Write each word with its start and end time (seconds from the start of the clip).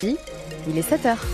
Il 0.00 0.78
est 0.78 0.82
7 0.82 1.06
heures. 1.06 1.24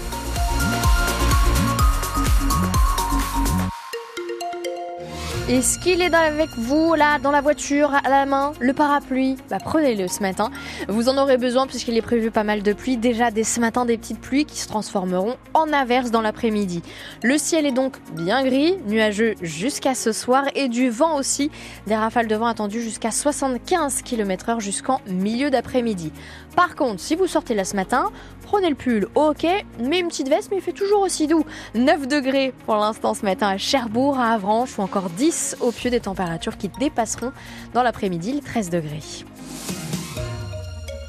Est-ce 5.47 5.79
qu'il 5.79 6.01
est 6.01 6.15
avec 6.15 6.49
vous, 6.57 6.95
là, 6.95 7.19
dans 7.19 7.31
la 7.31 7.43
voiture, 7.43 7.93
à 7.93 8.09
la 8.09 8.25
main, 8.25 8.55
le 8.61 8.73
parapluie? 8.73 9.37
Bah, 9.51 9.59
Prenez-le 9.63 10.09
ce 10.09 10.23
matin. 10.23 10.51
Vous 10.89 11.11
en 11.11 11.19
aurez 11.19 11.37
besoin 11.37 11.67
puisqu'il 11.67 11.99
est 11.99 12.03
prévu 12.03 12.31
pas 12.31 12.45
mal 12.45 12.63
de 12.63 12.73
pluie. 12.73 12.97
Déjà, 12.97 13.31
dès 13.31 13.45
ce 13.45 13.61
matin, 13.61 13.85
des 13.85 13.99
petites 13.99 14.23
pluies 14.23 14.47
qui 14.47 14.59
se 14.59 14.69
transformeront 14.69 15.37
en 15.53 15.71
averses 15.71 16.11
dans 16.11 16.23
l'après-midi. 16.23 16.83
Le 17.23 17.37
ciel 17.37 17.67
est 17.67 17.73
donc 17.73 17.99
bien 18.15 18.43
gris, 18.43 18.79
nuageux 18.87 19.35
jusqu'à 19.43 19.95
ce 19.95 20.13
soir 20.13 20.45
et 20.55 20.69
du 20.69 20.89
vent 20.89 21.19
aussi. 21.19 21.51
Des 21.87 21.95
rafales 21.95 22.27
de 22.27 22.37
vent 22.37 22.47
attendues 22.47 22.81
jusqu'à 22.81 23.11
75 23.11 24.01
km/h 24.01 24.61
jusqu'en 24.61 25.03
milieu 25.07 25.51
d'après-midi. 25.51 26.11
Par 26.57 26.77
contre, 26.77 27.01
si 27.01 27.17
vous 27.17 27.27
sortez 27.27 27.55
là 27.55 27.65
ce 27.65 27.75
matin, 27.75 28.11
prenez 28.43 28.69
le 28.69 28.75
pull, 28.75 29.09
ok, 29.15 29.47
mais 29.81 29.99
une 29.99 30.09
petite 30.09 30.29
veste, 30.29 30.51
mais 30.51 30.59
il 30.59 30.63
fait 30.63 30.73
toujours 30.73 31.01
aussi 31.01 31.27
doux. 31.27 31.45
9 31.75 32.07
degrés 32.07 32.53
pour 32.67 32.77
l'instant 32.77 33.15
ce 33.15 33.25
matin 33.25 33.49
à 33.49 33.59
Cherbourg, 33.59 34.19
à 34.19 34.33
Avranches 34.33 34.79
ou 34.79 34.83
encore 34.83 35.11
10 35.11 35.57
au 35.61 35.73
pied 35.73 35.91
des 35.91 36.01
températures 36.01 36.57
qui 36.57 36.69
dépasseront 36.69 37.33
dans 37.73 37.83
l'après-midi 37.83 38.33
les 38.33 38.41
13 38.41 38.71
degrés. 38.71 39.03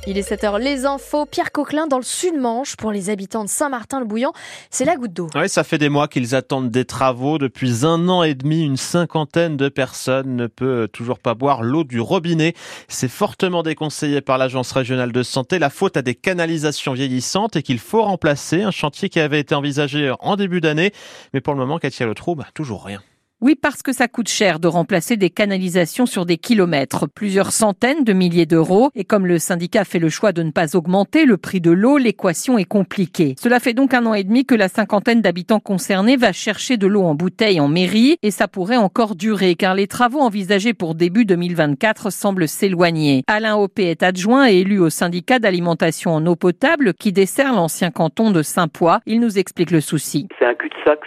Il 0.08 0.20
est 0.20 0.30
7h, 0.30 0.59
les 0.59 0.86
infos. 0.86 1.26
Pierre 1.26 1.52
Coquelin 1.52 1.88
dans 1.88 1.98
le 1.98 2.04
sud-Manche 2.04 2.76
pour 2.76 2.91
les 2.91 3.09
habitants 3.09 3.44
de 3.44 3.50
Saint-Martin-le-Bouillant. 3.50 4.34
C'est 4.70 4.86
la 4.86 4.98
goutte 4.98 5.14
d'eau. 5.14 5.30
Oui, 5.34 5.50
ça 5.50 5.64
fait 5.64 5.80
des 5.80 5.90
mois 5.90 6.08
qu'ils 6.08 6.36
attendent 6.36 6.70
des 6.70 6.86
travaux. 6.86 7.40
Depuis 7.40 7.86
un 7.88 8.08
an 8.08 8.22
et 8.22 8.36
demi, 8.36 8.64
une 8.64 8.78
cinquantaine 8.78 9.58
de 9.58 9.68
personnes 9.68 10.36
ne 10.36 10.45
peut 10.45 10.88
toujours 10.94 11.18
pas 11.18 11.34
boire 11.34 11.64
l'eau 11.64 11.84
du 11.84 12.00
robinet. 12.00 12.54
C'est 12.88 13.08
fortement 13.08 13.64
déconseillé 13.64 14.22
par 14.22 14.38
l'Agence 14.38 14.72
régionale 14.73 15.12
de 15.12 15.23
santé. 15.23 15.58
La 15.58 15.72
faute 15.72 15.98
à 15.98 16.04
des 16.04 16.14
canalisations 16.14 16.94
vieillissantes 16.94 17.56
et 17.56 17.64
qu'il 17.64 17.80
faut 17.80 18.03
remplacer. 18.03 18.62
Un 18.62 18.70
chantier 18.70 19.09
qui 19.09 19.20
avait 19.20 19.40
été 19.40 19.56
envisagé 19.56 20.14
en 20.20 20.36
début 20.36 20.62
d'année. 20.62 20.92
Mais 21.34 21.42
pour 21.42 21.56
le 21.56 21.59
moment, 21.59 21.80
Katia 21.80 22.06
Le 22.06 22.14
Trouble, 22.14 22.45
toujours 22.53 22.86
rien. 22.86 23.02
Oui, 23.46 23.54
parce 23.54 23.84
que 23.84 23.94
ça 23.94 24.08
coûte 24.08 24.28
cher 24.28 24.60
de 24.60 24.68
remplacer 24.68 25.18
des 25.18 25.30
canalisations 25.30 26.08
sur 26.08 26.26
des 26.26 26.38
kilomètres, 26.38 27.08
plusieurs 27.08 27.52
centaines 27.52 28.04
de 28.04 28.12
milliers 28.12 28.48
d'euros. 28.48 28.90
Et 28.96 29.04
comme 29.04 29.28
le 29.28 29.38
syndicat 29.38 29.84
fait 29.84 30.00
le 30.00 30.10
choix 30.10 30.32
de 30.32 30.42
ne 30.42 30.50
pas 30.50 30.76
augmenter 30.76 31.26
le 31.26 31.38
prix 31.38 31.62
de 31.62 31.70
l'eau, 31.70 32.00
l'équation 32.00 32.58
est 32.58 32.66
compliquée. 32.66 33.36
Cela 33.40 33.60
fait 33.60 33.76
donc 33.76 33.94
un 33.94 34.08
an 34.08 34.16
et 34.16 34.23
demi 34.23 34.48
que 34.48 34.56
la 34.56 34.68
cinquantaine 34.68 35.22
d'habitants 35.22 35.60
concernés 35.60 36.18
va 36.18 36.32
chercher 36.32 36.78
de 36.78 36.88
l'eau 36.88 37.04
en 37.04 37.14
bouteille 37.14 37.60
en 37.60 37.68
mairie 37.68 38.18
et 38.23 38.32
ça 38.32 38.48
pourrait 38.48 38.78
encore 38.78 39.14
durer 39.16 39.54
car 39.54 39.76
les 39.76 39.86
travaux 39.86 40.22
envisagés 40.22 40.73
pour 40.73 40.96
début 40.96 41.26
2024 41.26 42.12
semblent 42.12 42.48
s'éloigner. 42.48 43.22
Alain 43.28 43.58
Hoppé 43.58 43.92
est 43.92 44.02
adjoint 44.02 44.50
et 44.50 44.62
élu 44.62 44.80
au 44.80 44.90
syndicat 44.90 45.38
d'alimentation 45.38 46.16
en 46.16 46.26
eau 46.26 46.36
potable 46.36 46.96
qui 46.96 47.12
dessert 47.12 47.54
l'ancien 47.54 47.92
canton 47.92 48.32
de 48.32 48.42
Saint-Poix. 48.42 49.02
Il 49.06 49.20
nous 49.20 49.38
explique 49.38 49.70
le 49.70 49.82
souci. 49.82 50.28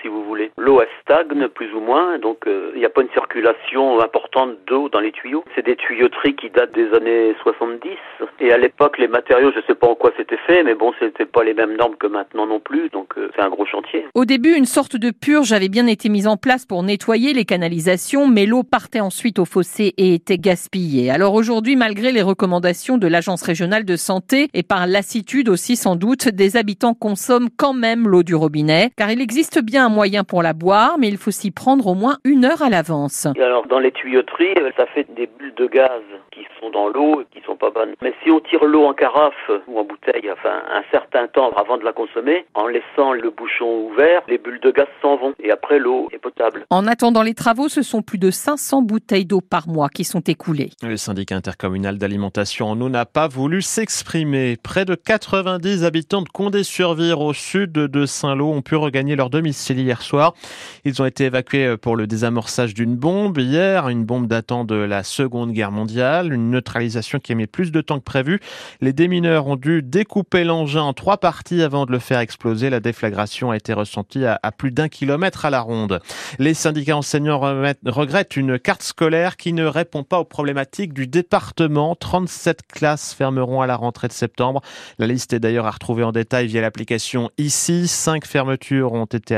Si 0.02 0.08
vous 0.08 0.24
voulez. 0.24 0.50
L'eau 0.56 0.80
stagne 1.02 1.48
plus 1.48 1.72
ou 1.74 1.80
moins 1.80 2.18
donc 2.18 2.46
euh, 2.46 2.70
il 2.74 2.80
n'y 2.80 2.86
a 2.86 2.90
pas 2.90 3.02
une 3.02 3.10
circulation 3.10 4.00
importante 4.00 4.56
d'eau 4.66 4.88
dans 4.88 5.00
les 5.00 5.12
tuyaux. 5.12 5.44
C'est 5.54 5.64
des 5.64 5.76
tuyauteries 5.76 6.36
qui 6.36 6.50
datent 6.50 6.74
des 6.74 6.92
années 6.94 7.34
70 7.42 7.88
et 8.40 8.52
à 8.52 8.58
l'époque 8.58 8.98
les 8.98 9.08
matériaux, 9.08 9.50
je 9.52 9.58
ne 9.58 9.62
sais 9.66 9.74
pas 9.74 9.88
en 9.88 9.94
quoi 9.94 10.12
c'était 10.16 10.38
fait, 10.46 10.62
mais 10.62 10.74
bon, 10.74 10.92
c'était 10.98 11.26
pas 11.26 11.44
les 11.44 11.54
mêmes 11.54 11.76
normes 11.76 11.96
que 11.96 12.06
maintenant 12.06 12.46
non 12.46 12.60
plus, 12.60 12.88
donc 12.90 13.14
euh, 13.18 13.30
c'est 13.34 13.42
un 13.42 13.48
gros 13.48 13.66
chantier. 13.66 14.06
Au 14.14 14.24
début, 14.24 14.54
une 14.54 14.64
sorte 14.64 14.96
de 14.96 15.10
purge 15.10 15.52
avait 15.52 15.68
bien 15.68 15.86
été 15.86 16.08
mise 16.08 16.26
en 16.26 16.36
place 16.36 16.66
pour 16.66 16.82
nettoyer 16.82 17.32
les 17.32 17.44
canalisations, 17.44 18.26
mais 18.28 18.46
l'eau 18.46 18.62
partait 18.62 19.00
ensuite 19.00 19.38
au 19.38 19.44
fossé 19.44 19.94
et 19.96 20.14
était 20.14 20.38
gaspillée. 20.38 21.10
Alors 21.10 21.34
aujourd'hui, 21.34 21.76
malgré 21.76 22.12
les 22.12 22.22
recommandations 22.22 22.98
de 22.98 23.06
l'agence 23.06 23.42
régionale 23.42 23.84
de 23.84 23.96
santé 23.96 24.48
et 24.54 24.62
par 24.62 24.86
lassitude 24.86 25.48
aussi 25.48 25.76
sans 25.76 25.96
doute, 25.96 26.28
des 26.28 26.56
habitants 26.56 26.94
consomment 26.94 27.48
quand 27.56 27.74
même 27.74 28.08
l'eau 28.08 28.22
du 28.22 28.34
robinet, 28.34 28.90
car 28.96 29.10
il 29.10 29.20
existe 29.20 29.60
bien 29.68 29.84
un 29.84 29.90
moyen 29.90 30.24
pour 30.24 30.42
la 30.42 30.54
boire, 30.54 30.96
mais 30.98 31.08
il 31.08 31.18
faut 31.18 31.30
s'y 31.30 31.50
prendre 31.50 31.86
au 31.86 31.94
moins 31.94 32.16
une 32.24 32.46
heure 32.46 32.62
à 32.62 32.70
l'avance. 32.70 33.26
Alors 33.38 33.66
dans 33.66 33.78
les 33.78 33.92
tuyauteries, 33.92 34.54
euh, 34.58 34.70
ça 34.78 34.86
fait 34.86 35.06
des 35.14 35.26
bulles 35.26 35.54
de 35.56 35.66
gaz 35.66 36.00
qui 36.32 36.40
sont 36.58 36.70
dans 36.70 36.88
l'eau 36.88 37.20
et 37.20 37.26
qui 37.32 37.44
sont 37.44 37.56
pas 37.56 37.70
bonnes. 37.70 37.92
Mais 38.00 38.14
si 38.22 38.30
on 38.30 38.40
tire 38.40 38.64
l'eau 38.64 38.84
en 38.84 38.94
carafe 38.94 39.50
ou 39.66 39.78
en 39.78 39.84
bouteille, 39.84 40.30
enfin 40.32 40.62
un 40.72 40.82
certain 40.90 41.26
temps 41.26 41.50
avant 41.50 41.76
de 41.76 41.84
la 41.84 41.92
consommer, 41.92 42.46
en 42.54 42.66
laissant 42.66 43.12
le 43.12 43.30
bouchon 43.30 43.88
ouvert, 43.90 44.22
les 44.28 44.38
bulles 44.38 44.60
de 44.60 44.70
gaz 44.70 44.86
s'en 45.02 45.16
vont 45.16 45.34
et 45.38 45.50
après 45.50 45.78
l'eau 45.78 46.08
est 46.12 46.18
potable. 46.18 46.64
En 46.70 46.86
attendant 46.86 47.22
les 47.22 47.34
travaux, 47.34 47.68
ce 47.68 47.82
sont 47.82 48.00
plus 48.00 48.18
de 48.18 48.30
500 48.30 48.80
bouteilles 48.82 49.26
d'eau 49.26 49.42
par 49.42 49.68
mois 49.68 49.90
qui 49.90 50.04
sont 50.04 50.20
écoulées. 50.20 50.70
Le 50.82 50.96
syndicat 50.96 51.36
intercommunal 51.36 51.98
d'alimentation 51.98 52.70
en 52.70 52.80
eau 52.80 52.88
n'a 52.88 53.04
pas 53.04 53.28
voulu 53.28 53.60
s'exprimer. 53.60 54.56
Près 54.62 54.86
de 54.86 54.94
90 54.94 55.84
habitants 55.84 56.22
de 56.22 56.28
Condé-sur-Vire 56.30 57.20
au 57.20 57.34
sud 57.34 57.72
de 57.72 58.06
Saint-Lô 58.06 58.46
ont 58.46 58.62
pu 58.62 58.74
regagner 58.74 59.14
leur 59.14 59.28
domicile 59.28 59.57
hier 59.58 60.02
soir. 60.02 60.34
Ils 60.84 61.00
ont 61.02 61.06
été 61.06 61.24
évacués 61.24 61.76
pour 61.76 61.96
le 61.96 62.06
désamorçage 62.06 62.74
d'une 62.74 62.96
bombe 62.96 63.38
hier, 63.38 63.88
une 63.88 64.04
bombe 64.04 64.26
datant 64.26 64.64
de 64.64 64.74
la 64.74 65.02
Seconde 65.02 65.52
Guerre 65.52 65.72
mondiale, 65.72 66.32
une 66.32 66.50
neutralisation 66.50 67.18
qui 67.18 67.32
a 67.32 67.34
mis 67.34 67.46
plus 67.46 67.72
de 67.72 67.80
temps 67.80 67.98
que 67.98 68.04
prévu. 68.04 68.40
Les 68.80 68.92
démineurs 68.92 69.46
ont 69.46 69.56
dû 69.56 69.82
découper 69.82 70.44
l'engin 70.44 70.82
en 70.82 70.92
trois 70.92 71.18
parties 71.18 71.62
avant 71.62 71.86
de 71.86 71.92
le 71.92 71.98
faire 71.98 72.20
exploser. 72.20 72.70
La 72.70 72.80
déflagration 72.80 73.50
a 73.50 73.56
été 73.56 73.72
ressentie 73.72 74.24
à, 74.24 74.38
plus 74.56 74.70
d'un 74.70 74.88
kilomètre 74.88 75.44
à 75.44 75.50
la 75.50 75.60
ronde. 75.60 76.00
Les 76.38 76.54
syndicats 76.54 76.96
enseignants 76.96 77.38
regrettent 77.38 78.36
une 78.36 78.58
carte 78.58 78.82
scolaire 78.82 79.36
qui 79.36 79.52
ne 79.52 79.64
répond 79.64 80.04
pas 80.04 80.18
aux 80.18 80.24
problématiques 80.24 80.92
du 80.92 81.06
département. 81.06 81.94
37 81.94 82.62
classes 82.66 83.14
fermeront 83.14 83.60
à 83.60 83.66
la 83.66 83.76
rentrée 83.76 84.08
de 84.08 84.12
septembre. 84.12 84.62
La 84.98 85.06
liste 85.06 85.32
est 85.32 85.40
d'ailleurs 85.40 85.66
à 85.66 85.70
retrouver 85.70 86.04
en 86.04 86.12
détail 86.12 86.46
via 86.46 86.60
l'application 86.60 87.30
ici. 87.38 87.88
Cinq 87.88 88.26
fermetures 88.26 88.92
ont 88.92 89.04
été 89.04 89.36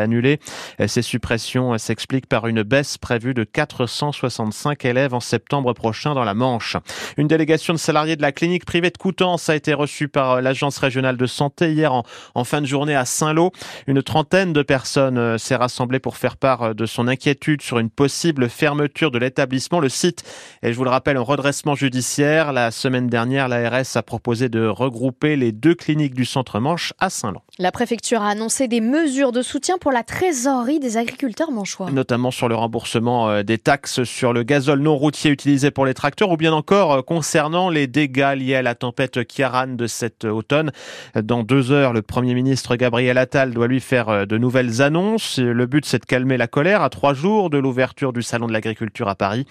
Ces 0.87 1.03
suppressions 1.03 1.76
s'expliquent 1.78 2.26
par 2.26 2.47
une 2.47 2.62
baisse 2.62 2.98
prévue 2.98 3.34
de 3.34 3.44
465 3.44 4.84
élèves 4.84 5.15
en 5.15 5.21
septembre 5.21 5.72
prochain 5.72 6.15
dans 6.15 6.25
la 6.25 6.34
Manche. 6.34 6.76
Une 7.16 7.28
délégation 7.28 7.72
de 7.72 7.78
salariés 7.78 8.16
de 8.16 8.22
la 8.22 8.32
clinique 8.32 8.65
privée 8.65 8.91
de 8.91 8.98
Coutances 8.98 9.48
a 9.48 9.56
été 9.56 9.75
reçue 9.75 10.09
par 10.09 10.41
l'agence 10.41 10.78
régionale 10.78 11.16
de 11.16 11.26
santé 11.26 11.72
hier 11.72 11.93
en, 11.93 12.44
fin 12.44 12.60
de 12.60 12.66
journée 12.66 12.94
à 12.94 13.04
Saint-Lô. 13.04 13.53
Une 13.87 14.03
trentaine 14.03 14.53
de 14.53 14.62
personnes 14.62 15.19
euh, 15.19 15.38
s'est 15.38 15.56
rassemblée 15.56 16.00
pour 16.00 16.16
faire 16.16 16.37
part 16.37 16.62
euh, 16.62 16.75
de 16.75 16.87
son 16.87 17.09
inquiétude 17.09 17.62
sur 17.62 17.78
une 17.78 17.91
possible 17.91 18.48
fermeture 18.48 19.10
de 19.10 19.19
l'établissement. 19.19 19.81
Le 19.81 19.88
site 19.88 20.25
est, 20.62 20.72
je 20.72 20.77
vous 20.77 20.84
le 20.84 20.91
rappelle, 20.91 21.19
en 21.19 21.25
redressement 21.25 21.75
judiciaire. 21.75 22.53
La 22.53 22.71
semaine 22.71 23.09
dernière, 23.09 23.48
l'ARS 23.48 23.97
a 23.97 24.03
proposé 24.03 24.48
de 24.48 24.66
regrouper 24.66 25.37
les 25.37 25.53
deux 25.53 25.75
cliniques 25.75 26.15
du 26.15 26.25
centre-Manche 26.25 26.92
à 26.98 27.10
Saint-Lô. 27.10 27.41
La 27.59 27.72
préfecture 27.72 28.22
a 28.22 28.31
annoncé 28.31 28.69
des 28.69 28.81
mesures 28.81 29.32
de 29.32 29.42
soutien 29.42 29.78
pour 29.78 29.90
la 29.91 30.03
trésorerie 30.03 30.81
des 30.81 30.97
agriculteurs 30.97 31.51
manchois. 31.51 31.91
Notamment 31.91 32.31
sur 32.31 32.49
le 32.49 32.55
remboursement 32.55 33.31
euh, 33.31 33.43
des 33.43 33.59
taxes 33.59 34.05
sur 34.05 34.33
le 34.33 34.43
gazole 34.43 34.81
non 34.81 34.97
routier 34.97 35.31
utilisé 35.31 35.71
pour 35.71 35.87
les 35.87 35.95
tracteurs 35.95 36.31
ou 36.31 36.37
bien 36.37 36.53
encore 36.53 36.93
euh, 36.93 37.03
concernant 37.03 37.71
les 37.71 37.87
dégâts 37.87 38.34
liés 38.37 38.56
à 38.56 38.62
la 38.62 38.75
tempête 38.75 39.27
Kiaran 39.27 39.69
de 39.69 39.87
cet 39.87 40.25
automne. 40.25 40.71
Dans 41.15 41.43
deux 41.43 41.73
heures, 41.73 41.93
le 41.93 42.03
Premier 42.03 42.34
ministre 42.34 42.77
Gabriel 42.77 43.19
Attal 43.19 43.53
doit 43.53 43.69
lui 43.69 43.81
faire 43.81 44.09
euh, 44.09 44.27
de 44.27 44.39
nouvelles 44.39 44.83
annonces. 44.83 45.39
Le 45.39 45.67
but, 45.67 45.84
c'est 45.84 46.01
de 46.01 46.07
calmer 46.07 46.37
la 46.37 46.47
colère 46.47 46.83
à 46.83 46.91
trois 46.91 47.15
jours 47.15 47.51
de 47.51 47.59
l'ouverture 47.59 48.12
du 48.12 48.22
Salon 48.22 48.47
de 48.47 48.53
l'agriculture 48.53 49.09
à 49.09 49.15
Paris. 49.15 49.47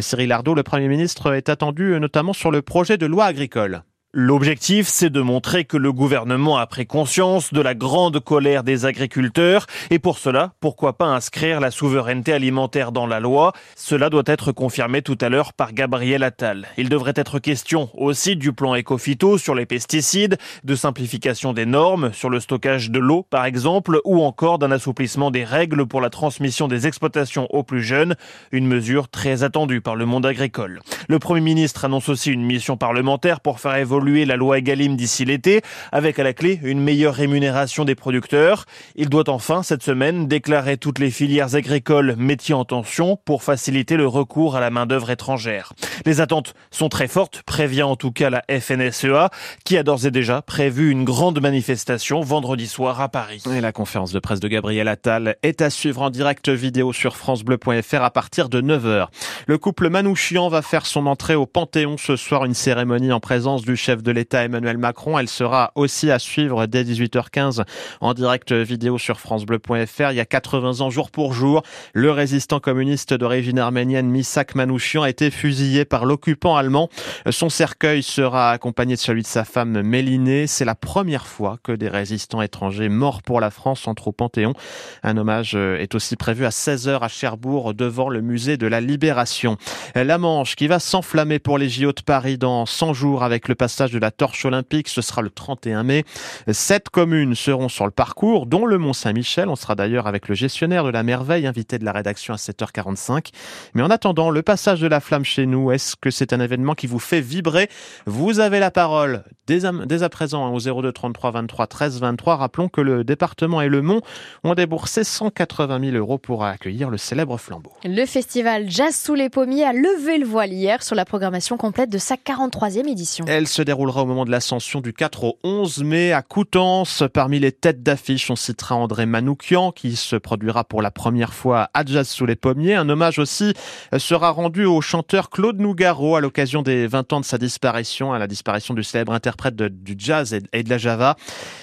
Cyril 0.00 0.32
Ardo, 0.32 0.54
le 0.54 0.62
Premier 0.62 0.88
ministre, 0.88 1.32
est 1.32 1.48
attendu 1.48 1.98
notamment 2.00 2.32
sur 2.32 2.50
le 2.50 2.62
projet 2.62 2.98
de 2.98 3.06
loi 3.06 3.24
agricole. 3.24 3.82
L'objectif, 4.16 4.86
c'est 4.86 5.10
de 5.10 5.20
montrer 5.20 5.64
que 5.64 5.76
le 5.76 5.92
gouvernement 5.92 6.56
a 6.56 6.68
pris 6.68 6.86
conscience 6.86 7.52
de 7.52 7.60
la 7.60 7.74
grande 7.74 8.20
colère 8.20 8.62
des 8.62 8.86
agriculteurs 8.86 9.66
et 9.90 9.98
pour 9.98 10.18
cela, 10.18 10.52
pourquoi 10.60 10.92
pas 10.96 11.06
inscrire 11.06 11.58
la 11.58 11.72
souveraineté 11.72 12.32
alimentaire 12.32 12.92
dans 12.92 13.08
la 13.08 13.18
loi? 13.18 13.52
Cela 13.74 14.10
doit 14.10 14.22
être 14.26 14.52
confirmé 14.52 15.02
tout 15.02 15.18
à 15.20 15.28
l'heure 15.28 15.52
par 15.52 15.72
Gabriel 15.72 16.22
Attal. 16.22 16.68
Il 16.76 16.90
devrait 16.90 17.14
être 17.16 17.40
question 17.40 17.90
aussi 17.92 18.36
du 18.36 18.52
plan 18.52 18.76
Ecofito 18.76 19.36
sur 19.36 19.56
les 19.56 19.66
pesticides, 19.66 20.38
de 20.62 20.76
simplification 20.76 21.52
des 21.52 21.66
normes 21.66 22.12
sur 22.12 22.30
le 22.30 22.38
stockage 22.38 22.92
de 22.92 23.00
l'eau 23.00 23.26
par 23.28 23.44
exemple 23.44 24.00
ou 24.04 24.22
encore 24.22 24.60
d'un 24.60 24.70
assouplissement 24.70 25.32
des 25.32 25.42
règles 25.42 25.86
pour 25.86 26.00
la 26.00 26.10
transmission 26.10 26.68
des 26.68 26.86
exploitations 26.86 27.48
aux 27.50 27.64
plus 27.64 27.82
jeunes, 27.82 28.14
une 28.52 28.68
mesure 28.68 29.08
très 29.08 29.42
attendue 29.42 29.80
par 29.80 29.96
le 29.96 30.06
monde 30.06 30.24
agricole. 30.24 30.82
Le 31.08 31.18
Premier 31.18 31.40
ministre 31.40 31.84
annonce 31.84 32.08
aussi 32.08 32.30
une 32.30 32.44
mission 32.44 32.76
parlementaire 32.76 33.40
pour 33.40 33.58
faire 33.58 33.74
évoluer 33.74 34.03
la 34.04 34.36
loi 34.36 34.58
Egalim 34.58 34.96
d'ici 34.96 35.24
l'été, 35.24 35.62
avec 35.92 36.18
à 36.18 36.22
la 36.22 36.32
clé 36.32 36.60
une 36.62 36.80
meilleure 36.80 37.14
rémunération 37.14 37.84
des 37.84 37.94
producteurs. 37.94 38.66
Il 38.96 39.08
doit 39.08 39.28
enfin, 39.30 39.62
cette 39.62 39.82
semaine, 39.82 40.28
déclarer 40.28 40.76
toutes 40.76 40.98
les 40.98 41.10
filières 41.10 41.54
agricoles 41.54 42.14
métiers 42.18 42.54
en 42.54 42.64
tension 42.64 43.18
pour 43.24 43.42
faciliter 43.42 43.96
le 43.96 44.06
recours 44.06 44.56
à 44.56 44.60
la 44.60 44.70
main-d'œuvre 44.70 45.10
étrangère. 45.10 45.72
Les 46.04 46.20
attentes 46.20 46.54
sont 46.70 46.88
très 46.88 47.08
fortes, 47.08 47.42
prévient 47.46 47.82
en 47.82 47.96
tout 47.96 48.12
cas 48.12 48.30
la 48.30 48.42
FNSEA, 48.48 49.30
qui 49.64 49.78
a 49.78 49.82
d'ores 49.82 50.06
et 50.06 50.10
déjà 50.10 50.42
prévu 50.42 50.90
une 50.90 51.04
grande 51.04 51.40
manifestation 51.40 52.20
vendredi 52.20 52.66
soir 52.66 53.00
à 53.00 53.08
Paris. 53.08 53.42
Et 53.50 53.60
la 53.60 53.72
conférence 53.72 54.12
de 54.12 54.18
presse 54.18 54.40
de 54.40 54.48
Gabriel 54.48 54.88
Attal 54.88 55.36
est 55.42 55.62
à 55.62 55.70
suivre 55.70 56.02
en 56.02 56.10
direct 56.10 56.48
vidéo 56.50 56.92
sur 56.92 57.16
francebleu.fr 57.16 58.02
à 58.02 58.10
partir 58.10 58.48
de 58.48 58.60
9h. 58.60 59.06
Le 59.46 59.58
couple 59.58 59.88
Manouchian 59.88 60.48
va 60.48 60.62
faire 60.62 60.86
son 60.86 61.06
entrée 61.06 61.34
au 61.34 61.46
Panthéon 61.46 61.96
ce 61.96 62.16
soir, 62.16 62.44
une 62.44 62.54
cérémonie 62.54 63.12
en 63.12 63.20
présence 63.20 63.62
du 63.62 63.76
chef 63.76 63.93
de 64.02 64.10
l'État 64.10 64.44
Emmanuel 64.44 64.78
Macron. 64.78 65.18
Elle 65.18 65.28
sera 65.28 65.72
aussi 65.74 66.10
à 66.10 66.18
suivre 66.18 66.66
dès 66.66 66.84
18h15 66.84 67.64
en 68.00 68.14
direct 68.14 68.52
vidéo 68.52 68.98
sur 68.98 69.20
francebleu.fr. 69.20 70.10
Il 70.10 70.16
y 70.16 70.20
a 70.20 70.24
80 70.24 70.80
ans, 70.80 70.90
jour 70.90 71.10
pour 71.10 71.32
jour, 71.32 71.62
le 71.92 72.10
résistant 72.10 72.60
communiste 72.60 73.14
d'origine 73.14 73.58
arménienne 73.58 74.08
Misak 74.08 74.54
Manouchian 74.54 75.02
a 75.02 75.10
été 75.10 75.30
fusillé 75.30 75.84
par 75.84 76.04
l'occupant 76.04 76.56
allemand. 76.56 76.88
Son 77.30 77.48
cercueil 77.48 78.02
sera 78.02 78.50
accompagné 78.50 78.94
de 78.94 79.00
celui 79.00 79.22
de 79.22 79.26
sa 79.26 79.44
femme 79.44 79.82
Mélinée. 79.82 80.46
C'est 80.46 80.64
la 80.64 80.74
première 80.74 81.26
fois 81.26 81.58
que 81.62 81.72
des 81.72 81.88
résistants 81.88 82.42
étrangers 82.42 82.88
morts 82.88 83.22
pour 83.22 83.40
la 83.40 83.50
France 83.50 83.86
entrent 83.86 84.08
au 84.08 84.12
Panthéon. 84.12 84.54
Un 85.02 85.16
hommage 85.16 85.54
est 85.54 85.94
aussi 85.94 86.16
prévu 86.16 86.44
à 86.44 86.50
16h 86.50 87.00
à 87.00 87.08
Cherbourg 87.08 87.74
devant 87.74 88.08
le 88.08 88.20
musée 88.20 88.56
de 88.56 88.66
la 88.66 88.80
Libération. 88.80 89.56
La 89.94 90.18
Manche 90.18 90.56
qui 90.56 90.66
va 90.66 90.78
s'enflammer 90.78 91.38
pour 91.38 91.58
les 91.58 91.68
JO 91.68 91.92
de 91.92 92.02
Paris 92.02 92.38
dans 92.38 92.66
100 92.66 92.94
jours 92.94 93.24
avec 93.24 93.48
le 93.48 93.54
passage 93.54 93.83
de 93.92 93.98
la 93.98 94.10
torche 94.10 94.44
olympique. 94.44 94.88
Ce 94.88 95.02
sera 95.02 95.22
le 95.22 95.30
31 95.30 95.82
mai. 95.82 96.04
Sept 96.50 96.88
communes 96.88 97.34
seront 97.34 97.68
sur 97.68 97.84
le 97.84 97.90
parcours, 97.90 98.46
dont 98.46 98.66
le 98.66 98.78
Mont-Saint-Michel. 98.78 99.48
On 99.48 99.56
sera 99.56 99.74
d'ailleurs 99.74 100.06
avec 100.06 100.28
le 100.28 100.34
gestionnaire 100.34 100.84
de 100.84 100.90
la 100.90 101.02
merveille, 101.02 101.46
invité 101.46 101.78
de 101.78 101.84
la 101.84 101.92
rédaction 101.92 102.34
à 102.34 102.36
7h45. 102.36 103.30
Mais 103.74 103.82
en 103.82 103.90
attendant, 103.90 104.30
le 104.30 104.42
passage 104.42 104.80
de 104.80 104.86
la 104.86 105.00
flamme 105.00 105.24
chez 105.24 105.46
nous, 105.46 105.72
est-ce 105.72 105.96
que 105.96 106.10
c'est 106.10 106.32
un 106.32 106.40
événement 106.40 106.74
qui 106.74 106.86
vous 106.86 106.98
fait 106.98 107.20
vibrer? 107.20 107.68
Vous 108.06 108.40
avez 108.40 108.60
la 108.60 108.70
parole 108.70 109.24
dès 109.46 109.64
à, 109.64 110.08
présent 110.08 110.46
hein, 110.46 110.50
au 110.50 110.82
02 110.82 110.92
33 110.92 111.30
23 111.32 111.66
13 111.66 112.00
23. 112.00 112.36
Rappelons 112.36 112.68
que 112.68 112.80
le 112.80 113.04
département 113.04 113.60
et 113.60 113.68
le 113.68 113.82
Mont 113.82 114.00
ont 114.42 114.54
déboursé 114.54 115.04
180 115.04 115.80
000 115.80 115.96
euros 115.96 116.18
pour 116.18 116.44
accueillir 116.44 116.90
le 116.90 116.98
célèbre 116.98 117.36
flambeau. 117.38 117.72
Le 117.84 118.06
festival 118.06 118.70
Jazz 118.70 118.94
sous 118.94 119.14
les 119.14 119.28
pommiers 119.28 119.64
a 119.64 119.72
levé 119.72 120.18
le 120.18 120.26
voile 120.26 120.52
hier 120.52 120.82
sur 120.82 120.94
la 120.94 121.04
programmation 121.04 121.56
complète 121.56 121.90
de 121.90 121.98
sa 121.98 122.16
43e 122.16 122.88
édition. 122.88 123.24
Elle 123.28 123.48
se 123.48 123.62
déroulera 123.74 124.02
au 124.02 124.06
moment 124.06 124.24
de 124.24 124.30
l'ascension 124.30 124.80
du 124.80 124.92
4 124.92 125.24
au 125.24 125.38
11 125.42 125.82
mai 125.82 126.12
à 126.12 126.22
Coutances. 126.22 127.02
Parmi 127.12 127.40
les 127.40 127.50
têtes 127.50 127.82
d'affiche, 127.82 128.30
on 128.30 128.36
citera 128.36 128.76
André 128.76 129.04
Manoukian 129.04 129.72
qui 129.72 129.96
se 129.96 130.14
produira 130.14 130.62
pour 130.62 130.80
la 130.80 130.92
première 130.92 131.34
fois 131.34 131.70
à 131.74 131.84
Jazz 131.84 132.06
sous 132.06 132.24
les 132.24 132.36
pommiers. 132.36 132.76
Un 132.76 132.88
hommage 132.88 133.18
aussi 133.18 133.52
sera 133.98 134.30
rendu 134.30 134.64
au 134.64 134.80
chanteur 134.80 135.28
Claude 135.28 135.58
Nougaro 135.58 136.14
à 136.14 136.20
l'occasion 136.20 136.62
des 136.62 136.86
20 136.86 137.14
ans 137.14 137.20
de 137.20 137.24
sa 137.24 137.36
disparition, 137.36 138.12
à 138.12 138.20
la 138.20 138.28
disparition 138.28 138.74
du 138.74 138.84
célèbre 138.84 139.12
interprète 139.12 139.56
du 139.56 139.96
jazz 139.98 140.38
et 140.52 140.62
de 140.62 140.70
la 140.70 140.78
java. 140.78 141.16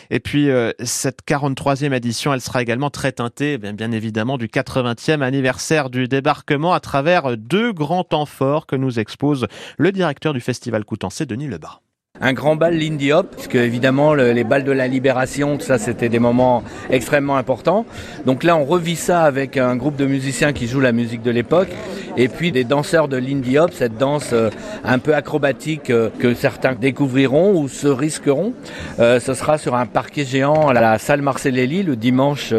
Et 0.09 0.19
puis 0.19 0.49
euh, 0.49 0.73
cette 0.83 1.19
43e 1.25 1.93
édition, 1.93 2.33
elle 2.33 2.41
sera 2.41 2.61
également 2.61 2.89
très 2.89 3.13
teintée, 3.13 3.57
bien, 3.57 3.91
évidemment, 3.93 4.37
du 4.37 4.47
80e 4.47 5.21
anniversaire 5.21 5.89
du 5.89 6.09
débarquement 6.09 6.73
à 6.73 6.81
travers 6.81 7.37
deux 7.37 7.71
grands 7.71 8.03
temps 8.03 8.25
forts 8.25 8.65
que 8.65 8.75
nous 8.75 8.99
expose 8.99 9.47
le 9.77 9.93
directeur 9.93 10.33
du 10.33 10.41
festival 10.41 10.83
Coutancé, 10.83 11.25
Denis 11.25 11.47
Lebas 11.47 11.79
un 12.21 12.33
grand 12.33 12.55
bal 12.55 12.77
Lindy 12.77 13.11
Hop, 13.11 13.27
puisque 13.35 13.55
évidemment 13.55 14.13
les 14.13 14.43
balles 14.43 14.63
de 14.63 14.71
la 14.71 14.87
libération, 14.87 15.57
tout 15.57 15.65
ça 15.65 15.77
c'était 15.77 16.09
des 16.09 16.19
moments 16.19 16.63
extrêmement 16.89 17.37
importants. 17.37 17.85
Donc 18.25 18.43
là 18.43 18.55
on 18.55 18.65
revit 18.65 18.95
ça 18.95 19.23
avec 19.23 19.57
un 19.57 19.75
groupe 19.75 19.95
de 19.95 20.05
musiciens 20.05 20.53
qui 20.53 20.67
jouent 20.67 20.79
la 20.79 20.91
musique 20.91 21.23
de 21.23 21.31
l'époque 21.31 21.69
et 22.17 22.27
puis 22.27 22.51
des 22.51 22.63
danseurs 22.63 23.07
de 23.07 23.17
Lindy 23.17 23.57
Hop, 23.57 23.71
cette 23.73 23.97
danse 23.97 24.29
euh, 24.33 24.49
un 24.83 24.99
peu 24.99 25.15
acrobatique 25.15 25.89
euh, 25.89 26.09
que 26.19 26.33
certains 26.33 26.73
découvriront 26.73 27.59
ou 27.59 27.67
se 27.67 27.87
risqueront. 27.87 28.53
Euh, 28.99 29.19
ce 29.19 29.33
sera 29.33 29.57
sur 29.57 29.75
un 29.75 29.85
parquet 29.85 30.25
géant 30.25 30.67
à 30.67 30.73
la 30.73 30.97
salle 30.97 31.21
Marcellelli 31.21 31.83
le 31.83 31.95
dimanche 31.95 32.53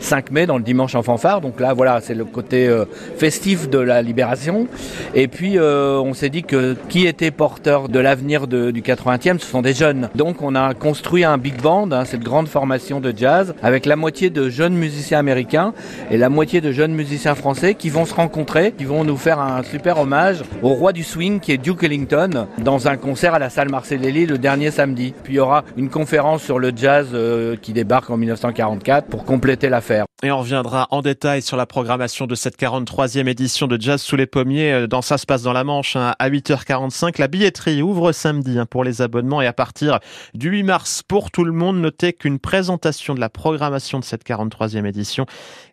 5 0.00 0.30
mai, 0.30 0.46
dans 0.46 0.58
le 0.58 0.64
dimanche 0.64 0.94
en 0.94 1.02
fanfare. 1.02 1.40
Donc 1.40 1.60
là 1.60 1.74
voilà, 1.74 2.00
c'est 2.00 2.14
le 2.14 2.24
côté 2.24 2.68
festif 3.16 3.68
de 3.68 3.78
la 3.78 4.02
libération. 4.02 4.66
Et 5.14 5.28
puis 5.28 5.58
on 5.58 6.14
s'est 6.14 6.30
dit 6.30 6.42
que 6.42 6.76
qui 6.88 7.06
était 7.06 7.30
porteur 7.30 7.88
de 7.88 7.98
l'avenir 7.98 8.46
du 8.46 8.82
80e, 8.82 9.38
ce 9.38 9.46
sont 9.46 9.62
des 9.62 9.74
jeunes. 9.74 10.08
Donc 10.14 10.42
on 10.42 10.54
a 10.54 10.74
construit 10.74 11.24
un 11.24 11.38
big 11.38 11.60
band, 11.60 11.90
hein, 11.92 12.04
cette 12.04 12.22
grande 12.22 12.48
formation 12.48 13.00
de 13.00 13.12
jazz, 13.16 13.54
avec 13.62 13.86
la 13.86 13.96
moitié 13.96 14.30
de 14.30 14.48
jeunes 14.48 14.74
musiciens 14.74 15.18
américains 15.18 15.72
et 16.10 16.16
la 16.16 16.28
moitié 16.28 16.60
de 16.60 16.72
jeunes 16.72 16.92
musiciens 16.92 17.34
français 17.34 17.74
qui 17.74 17.90
vont 17.90 18.04
se 18.04 18.14
rencontrer, 18.14 18.72
vont 18.88 19.04
nous 19.04 19.16
faire 19.16 19.38
un 19.38 19.62
super 19.62 20.00
hommage 20.00 20.42
au 20.62 20.70
roi 20.70 20.92
du 20.92 21.04
swing 21.04 21.40
qui 21.40 21.52
est 21.52 21.58
Duke 21.58 21.84
Ellington 21.84 22.48
dans 22.58 22.88
un 22.88 22.96
concert 22.96 23.34
à 23.34 23.38
la 23.38 23.50
salle 23.50 23.68
Marcellelli 23.68 24.26
le 24.26 24.38
dernier 24.38 24.70
samedi. 24.70 25.14
Puis 25.22 25.34
il 25.34 25.36
y 25.36 25.40
aura 25.40 25.62
une 25.76 25.90
conférence 25.90 26.42
sur 26.42 26.58
le 26.58 26.72
jazz 26.74 27.08
euh, 27.12 27.54
qui 27.60 27.72
débarque 27.72 28.10
en 28.10 28.16
1944 28.16 29.06
pour 29.06 29.24
compléter 29.24 29.68
l'affaire. 29.68 30.07
Et 30.24 30.32
on 30.32 30.40
reviendra 30.40 30.88
en 30.90 31.00
détail 31.00 31.42
sur 31.42 31.56
la 31.56 31.64
programmation 31.64 32.26
de 32.26 32.34
cette 32.34 32.58
43e 32.58 33.28
édition 33.28 33.68
de 33.68 33.80
Jazz 33.80 34.02
sous 34.02 34.16
les 34.16 34.26
pommiers. 34.26 34.72
Euh, 34.72 34.86
dans 34.88 35.00
Ça 35.00 35.16
se 35.16 35.26
passe 35.26 35.42
dans 35.42 35.52
la 35.52 35.62
Manche 35.62 35.94
hein, 35.94 36.16
à 36.18 36.28
8h45. 36.28 37.20
La 37.20 37.28
billetterie 37.28 37.82
ouvre 37.82 38.10
samedi 38.10 38.58
hein, 38.58 38.66
pour 38.66 38.82
les 38.82 39.00
abonnements 39.00 39.40
et 39.42 39.46
à 39.46 39.52
partir 39.52 40.00
du 40.34 40.48
8 40.48 40.64
mars 40.64 41.04
pour 41.04 41.30
tout 41.30 41.44
le 41.44 41.52
monde. 41.52 41.76
Notez 41.76 42.14
qu'une 42.14 42.40
présentation 42.40 43.14
de 43.14 43.20
la 43.20 43.28
programmation 43.28 44.00
de 44.00 44.04
cette 44.04 44.26
43e 44.26 44.86
édition 44.86 45.24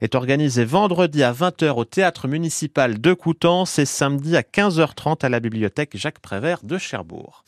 est 0.01 0.13
organisée 0.13 0.63
vendredi 0.63 1.23
à 1.23 1.33
20h 1.33 1.71
au 1.71 1.85
théâtre 1.85 2.27
municipal 2.27 3.01
de 3.01 3.13
Coutances 3.13 3.79
et 3.79 3.85
samedi 3.85 4.37
à 4.37 4.41
15h30 4.41 5.25
à 5.25 5.29
la 5.29 5.39
bibliothèque 5.39 5.97
Jacques 5.97 6.19
Prévert 6.19 6.59
de 6.61 6.77
Cherbourg. 6.77 7.45